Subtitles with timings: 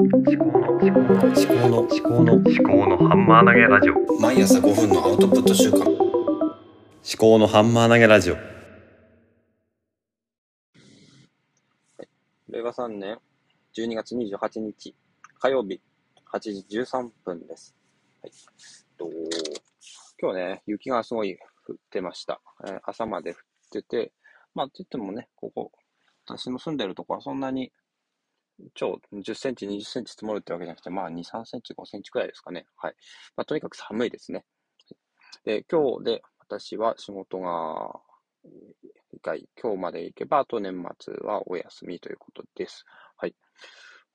[0.00, 5.88] 思考の思考の思考の思考の思考のハンマー投げラジオ毎朝5分のアウトプット週間思
[7.16, 8.36] 考のハンマー投げラジオ
[12.48, 13.18] 令和3年
[13.78, 14.96] 12月28日
[15.38, 15.80] 火曜日
[16.32, 17.76] 8時13分です。
[18.20, 18.32] はい。
[18.98, 19.08] と
[20.20, 21.38] 今日ね、雪がすごい
[21.68, 22.40] 降ってました。
[22.66, 23.38] えー朝まで降っ
[23.70, 24.12] てて、
[24.56, 25.70] まあ、って言ってもね、ここ、
[26.26, 27.70] 私の住んでるとこはそんなに
[28.74, 32.66] 超10センチ、20センチ積もるってわけじゃなくて、まあ2、3センチ、5センチくらいですかね。
[32.76, 32.94] はい。
[33.36, 34.44] まあ、とにかく寒いですね。
[35.44, 38.00] で、今日で私は仕事が、
[39.12, 42.84] 一回、今日まで行けば、あと年末はお休みということです。
[43.16, 43.34] はい。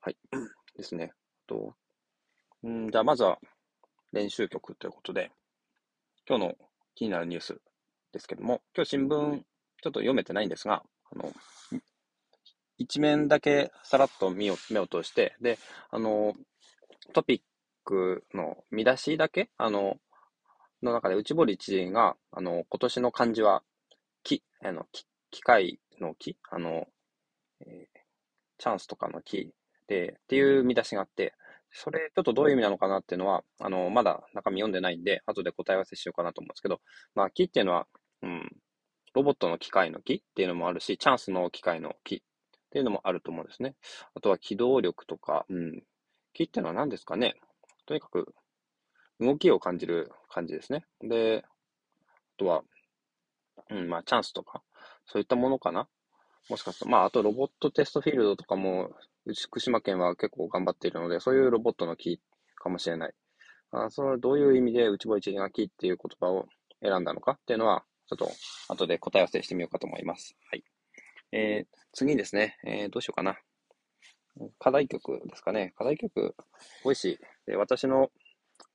[0.00, 0.16] はい。
[0.76, 1.12] ですね。
[1.46, 1.74] と、
[2.66, 3.38] んじゃあまずは
[4.12, 5.30] 練習曲ということで、
[6.28, 6.54] 今日の
[6.94, 7.60] 気になるニュース
[8.12, 9.40] ですけども、今日新聞
[9.82, 11.32] ちょっと読めてないんですが、あの、
[12.80, 15.58] 一面だけさらっと目を目を通して、で、
[15.90, 16.34] あの、
[17.12, 17.40] トピッ
[17.84, 19.98] クの見出しだけ、あの、
[20.82, 23.62] の中で内堀知事が、あの、今年の漢字は、
[24.24, 26.86] 木、あの、き機械の木、あの、
[27.60, 28.00] えー
[28.60, 29.50] チャンスとかの木
[29.88, 31.34] で、っていう見出しがあって、
[31.72, 36.80] それちょっとどういう意味なのかなっていうのは、あの、まだ中身読んでないんで、後で答え合わせしようかなと思うんですけど、
[37.14, 37.86] まあ、木っていうのは、
[38.22, 38.50] うん、
[39.14, 42.22] ロボットの機械の木っていうのもあるし、チャンスの機械の木
[42.70, 43.74] っていうのもあると思うんですね。
[44.14, 45.82] あとは機動力とか、うん、
[46.32, 47.34] 木ってのは何ですかね。
[47.84, 48.32] とにかく、
[49.18, 50.86] 動きを感じる感じですね。
[51.02, 52.62] で、あとは、
[53.70, 54.62] うん、まあ、チャンスとか、
[55.04, 55.88] そういったものかな。
[56.48, 58.90] もしかすると、まあ、あとロボットテストフィールドとかも、
[59.34, 62.18] 福島県は結構頑張っているので、そういうロボットのキー
[62.62, 63.14] かもしれない。
[63.72, 66.46] あそれはどういう意味で内堀知事がキーっていう言葉を
[66.82, 68.30] 選んだのかっていうのは、ちょっと
[68.68, 70.36] 後で答え合わせしてみようかと思います。
[70.50, 70.64] はい。
[71.32, 73.38] えー、次ですね、えー、どうしようかな。
[74.58, 75.74] 課題曲ですかね。
[75.76, 76.34] 課題曲、
[76.84, 77.50] Voicy。
[77.50, 78.10] で私の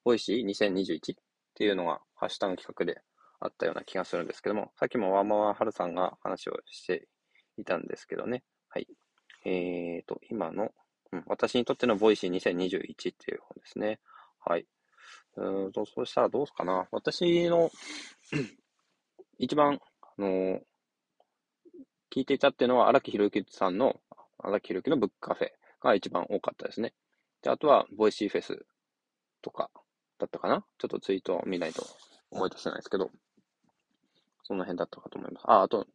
[0.03, 1.15] Voicy 2021っ
[1.55, 3.01] ていうのがハッシュタグ企画で
[3.39, 7.07] あったような気がするんですけども、さっきもワーママはるさんが話をして
[7.57, 8.43] いたんですけどね。
[8.69, 8.87] はい。
[9.45, 10.69] えーと、今の、
[11.11, 13.99] うん、私にとっての Voicy 2021っていう本ですね。
[14.39, 14.65] はい。
[15.37, 16.87] うんと、そうしたらどうすかな。
[16.91, 17.69] 私の、
[19.37, 20.59] 一番、あのー
[22.15, 23.99] 聞いていたっていうのは荒木博行さんの、
[24.39, 25.49] 荒木博行のブックカフェ
[25.81, 26.93] が一番多かったですね。
[27.41, 28.65] で、あとは、 Voicy フェス
[29.41, 29.69] とか
[30.17, 30.63] だったかな。
[30.77, 31.85] ちょっとツイートを見ないと
[32.31, 33.11] 思い出せないですけど、
[34.43, 35.43] その辺だったかと思います。
[35.45, 35.87] あ、あと、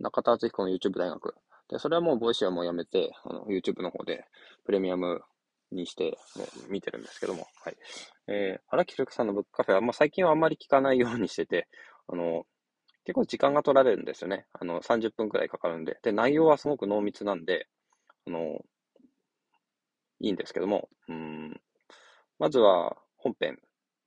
[0.00, 1.36] 中田敦彦の YouTube 大学。
[1.68, 4.24] で、それはもう、 Voicy はもうやめて、あの、YouTube の方で
[4.64, 5.22] プレミアム
[5.70, 7.76] にして、もう見てるんですけども、はい。
[8.26, 11.68] えー、荒木博行さんのブックカフェは、まあ、最近はあんまり聞かないようにしてて、
[12.08, 12.46] あの、
[13.08, 14.44] 結構時間が取られるんですよね。
[14.52, 15.98] あの、30分くらいかかるんで。
[16.02, 17.66] で、内容はすごく濃密なんで、
[18.26, 18.60] あの、
[20.20, 21.58] いいんですけども、うん、
[22.38, 23.58] まずは本編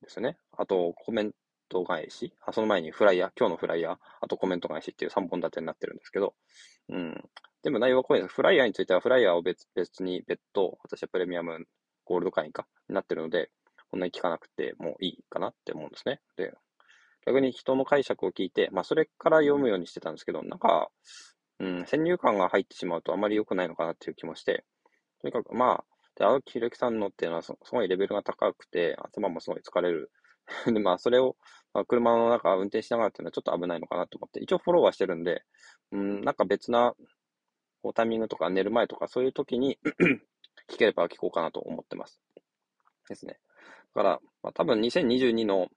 [0.04, 0.38] ですね。
[0.56, 1.32] あと、コメン
[1.68, 2.36] ト返し。
[2.46, 6.36] あその前にフライヤー、今日のフライヤー、あとコメント返しっていう3本立てになってるんですけど、
[6.90, 7.24] うん。
[7.64, 8.36] でも内容は濃いです。
[8.36, 11.66] フライヤーについては、フライヤーを別別に別途、私はプレミアム
[12.06, 13.50] ゴールド会員か、になってるので、
[13.90, 16.22] こんなに聞かなくてもいいかなって思うんですね。
[16.38, 16.54] で、
[17.26, 20.90] 逆に人の解釈を聞いて、まあ、それから読むようにしてたんですけど、なんか、
[21.60, 24.66] うん、先入観が入ってしまうとあまり良くないのかなっていう気もして、
[25.22, 25.84] とにかく、まあ、
[26.18, 30.12] で、青木ひろゆきさんのっていうのはすすごいレベルが高くて、頭もすごい疲れる。
[30.66, 31.36] で、まあ、それを、
[31.74, 35.44] まあ、車の中運転しながらっていうのはちょっと危ないのかなと思って、一応フォローはしてるんで、
[35.92, 36.96] うん、なんか別な、
[37.82, 39.80] こうタイミングとか寝る前とかそういう時に
[40.70, 42.22] 聞ければ聞こうかなと思ってます。
[43.10, 43.40] ですね。
[43.96, 45.70] だから、まあ、多分2022の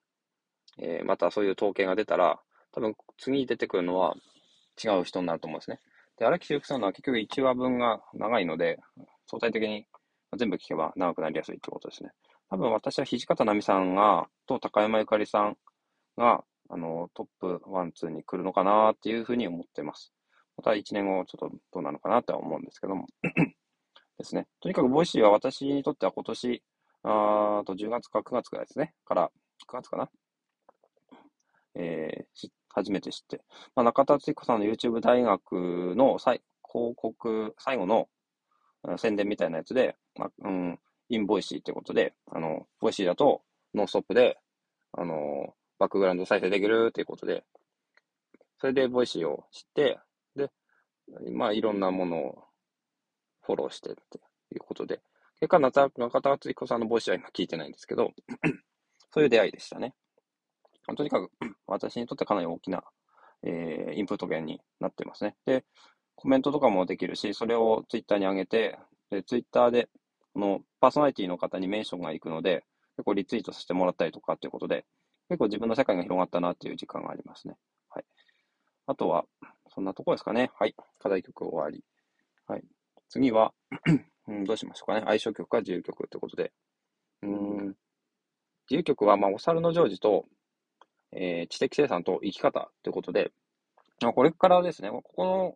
[0.78, 2.40] えーまたそういう統計が出たら、
[2.72, 4.14] 多分次に出てくるのは
[4.82, 5.80] 違う人になると思うんですね。
[6.18, 8.78] で、荒木修之さんのは結局1話分が長いので、
[9.26, 9.86] 相対的に
[10.36, 12.10] 全部聞けば長くなりやすいってことですね。
[12.50, 15.56] 多分私は土方奈美さんが、と高山ゆかりさん
[16.16, 20.12] が、あの、トップ1、2に来るのかなっていうふうに思ってます。
[20.56, 23.06] また1年後、ちょっとどうなのかなとは思うんですけども。
[24.18, 24.46] ですね。
[24.60, 26.62] とにかく、 Voicy は私にとっては今年、
[27.02, 28.94] あと10月か9月くらいですね。
[29.04, 29.30] から、
[29.68, 30.08] 9月かな
[31.74, 33.40] えーし初めて知って。
[33.76, 38.08] まあ、中田敦彦さんの YouTube 大学の最広告、最後の
[38.98, 43.42] 宣伝みたいなやつで、まあ、うん、 in Voicy ってことで、あの、 Voicy だと、
[43.74, 44.38] ノンストップで、
[44.92, 47.44] あの、バックグラウンド再生できるっていうことで、
[48.60, 49.98] それで Voicy を知って、
[50.34, 50.50] で、
[51.32, 52.44] まあ、いろんなものを
[53.42, 54.18] フォローしてって
[54.52, 55.00] いうことで、
[55.40, 58.12] 結果、中田敦彦さんの Voicy は今聞いてないんですけど、
[59.12, 59.94] そういう出会いでしたね。
[60.96, 61.30] とにかく、
[61.66, 62.84] 私にとってかなり大きな、
[63.42, 65.36] えーインプット源になってますね。
[65.46, 65.64] で、
[66.14, 68.78] コメントとかもできるし、それをツイッターに上げて、
[69.10, 69.88] で、ツイッターで、
[70.32, 72.64] このパーソナリティの方にメンションが行くので、
[72.96, 74.84] 結構リツイートさせてもらったりとかっていうことで、
[75.28, 77.56] 結構自分の世界が広がったなっていう時間がありますね。
[77.88, 78.04] はい。
[78.86, 79.24] あとは、
[79.74, 80.50] そんなとこですかね。
[80.58, 80.74] はい。
[80.98, 81.84] 課題曲終わり。
[82.46, 82.64] はい。
[83.08, 83.52] 次は、
[84.28, 85.02] うん、どうしましょうかね。
[85.06, 86.52] 相性曲か自由曲ってことで。
[87.22, 87.66] うん。
[87.66, 90.26] 自由曲は、まあ、お猿のジョージと、
[91.14, 93.32] えー、知的生産と生き方ということで、
[94.14, 95.54] これからですね、ここの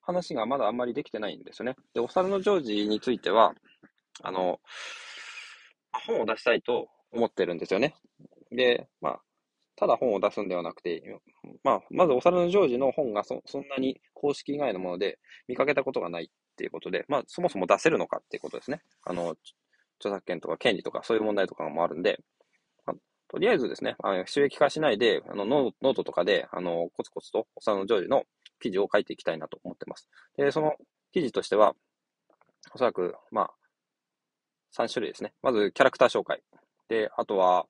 [0.00, 1.76] 話がまだあんまりできてないんですよね。
[1.94, 3.54] で、お猿のジョージについては、
[4.22, 4.60] あの、
[6.06, 7.94] 本を出したいと思ってるんですよね。
[8.50, 9.20] で、まあ、
[9.76, 11.02] ただ本を出すんではなくて、
[11.62, 15.18] まあ、まずお猿のジョージの本がそそんなに公式以外のもので
[15.48, 18.82] 見かけたことがないっていうことで、まあ、そもそも出せるのかっていうことですね。
[19.02, 19.36] あの、
[19.98, 22.20] 著作権とか権利とかそういう問題とかもあるんで、
[23.28, 28.24] とりあえずですね、あの収益化しないで、あのノートとかで、あの、コツコツとお猿のジョージの
[28.60, 30.08] 記事を書いていきたいなと思ってます。
[30.36, 30.74] で、その
[31.12, 31.74] 記事としては、
[32.74, 33.50] おそらく、まあ、
[34.76, 35.32] 3種類ですね。
[35.42, 36.42] まず、キャラクター紹介。
[36.88, 37.66] で、あとは、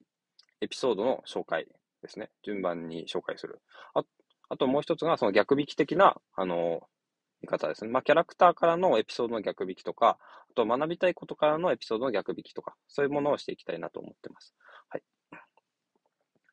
[0.60, 1.66] エピソードの紹介
[2.02, 2.30] ですね。
[2.42, 3.60] 順番に紹介する。
[3.94, 4.02] あ
[4.48, 6.82] あともう一つが、その逆引き的な、あの、
[7.42, 7.90] 見方ですね。
[7.90, 14.54] まあ、キャラクターからのエピソードの逆引きとか、あと学びたいことからのエピソードの逆引きとか、そういうものをしていきたいなと思ってます。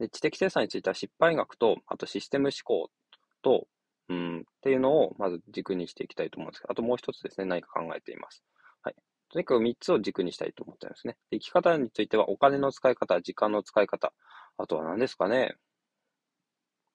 [0.01, 2.89] で知的生産については失敗学と、あとシステム思考
[3.43, 3.67] と、
[4.09, 8.43] うん、っていうのをまず軸にしていきたいと思うんですけど、あともう一つですね、何か考えています。
[8.81, 8.95] はい。
[9.31, 11.17] とにかく3つを軸にしたいと思ってるんですね。
[11.31, 14.11] 生き方についてはお金の使い方、時間の使い方、
[14.57, 15.55] あとは何ですかね、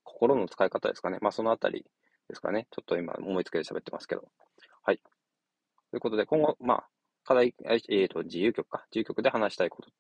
[0.02, 1.18] 心の使い方ですかね。
[1.22, 1.86] まあそのあたり
[2.28, 2.66] ですかね。
[2.72, 4.28] ちょっと今思いつけで喋ってますけど。
[4.82, 4.98] はい。
[5.90, 6.88] ということで今後、まあ
[7.26, 8.86] 課題、えっ、ー、と、自由曲か。
[8.90, 9.90] 自由曲で話したいこと、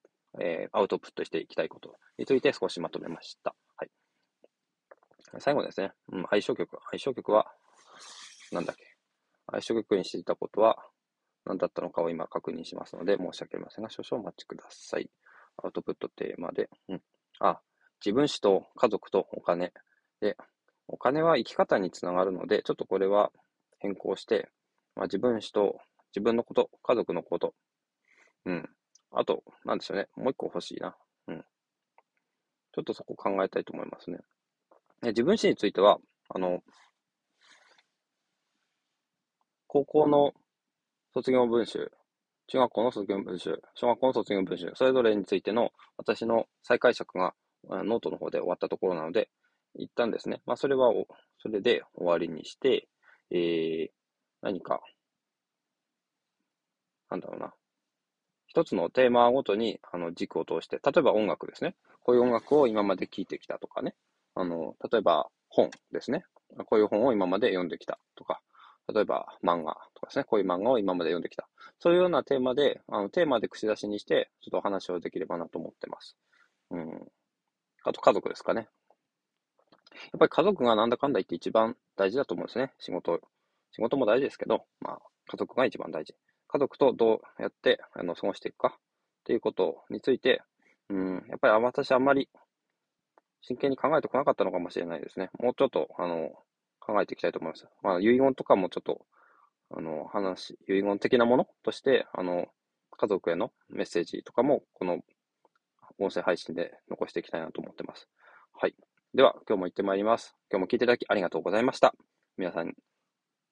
[0.40, 3.54] えー、アウトプットしていきたいことについて少しまとめました。
[3.76, 3.90] はい。
[5.38, 5.92] 最後ですね。
[6.12, 6.78] うん、相性曲。
[6.90, 7.46] 相性曲は、
[8.52, 8.84] なんだっけ。
[9.50, 10.76] 相性曲にしていたことは、
[11.44, 15.10] 何だったのかを今確認しますので、申し訳ありませんが、少々お待ちください。
[15.62, 17.02] アウトプットテーマで、うん。
[17.40, 17.60] あ、
[18.04, 19.72] 自分史と家族とお金。
[20.20, 20.36] で、
[20.88, 23.30] お金は生き方につながるので、ちょっとこれは
[23.78, 24.48] 変更して、
[24.94, 25.78] まあ、自分史と
[26.14, 27.54] 自分のこと、家族のこと。
[28.44, 28.68] うん。
[29.18, 30.08] あと、なんでしょうね。
[30.14, 30.94] もう一個欲しいな。
[31.28, 31.40] うん。
[31.40, 34.18] ちょっとそこ考えたいと思いますね。
[35.02, 35.98] 自分史については、
[36.28, 36.62] あの、
[39.66, 40.34] 高校の
[41.14, 41.90] 卒業文集、
[42.48, 47.32] 中学校の卒業文集、小学校の卒業文集、それぞれについての私の再解釈が
[47.64, 49.30] ノートの方で終わったところなので、
[49.76, 50.92] 一旦ですね、まあそれは
[51.38, 52.86] それで終わりにして、
[53.30, 53.90] えー、
[54.42, 54.80] 何か、
[57.08, 57.54] なんだろうな。
[58.56, 61.74] 一つのテーマごとにあの軸を通して、例えば音楽ですね。
[62.02, 63.94] こういう音楽を今まで聴いてきたとかね。
[64.34, 66.24] あの、例えば本ですね。
[66.64, 68.40] こういう本を今まで読んできたとか。
[68.94, 71.46] 例えば漫画とかですね、こういう漫画を今まで読んできた。
[71.80, 76.16] そういうようなテーマで、あのテーマで口出しにして、ちょっとお話をできればなと思ってます。
[76.70, 77.06] うん。
[77.84, 78.68] あと家族ですかね。
[79.92, 82.72] やっぱり家族がなんだかんだ言って一番大事だと思うんですね。
[82.78, 83.20] 仕事、
[83.72, 86.14] 仕事も大事ですけど、まあ、家族が一番大事。
[86.56, 88.68] 家族とどうやってあの過ごしていくか？
[88.68, 88.80] っ
[89.24, 90.40] ていうことについて、
[90.88, 92.30] うん、やっぱり私あんまり
[93.42, 95.28] 真剣に考えてこなかったのかもしれないですね。
[95.38, 96.30] もうちょっと、あの、
[96.80, 97.68] 考えていきたいと思います。
[97.82, 99.04] まあ、遺言とかもちょっと、
[99.70, 102.46] あの、話、遺言的なものとして、あの、
[102.96, 105.00] 家族へのメッセージとかも、この
[105.98, 108.08] 音声配信で残していきたいなと思ってます。
[108.58, 108.74] はい。
[109.14, 110.34] では、今日も行ってまいります。
[110.50, 111.94] 今日も聞いていただきありがとうございました。
[112.36, 112.74] 皆さん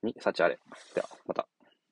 [0.03, 0.59] に幸あれ。
[0.95, 1.54] では、また。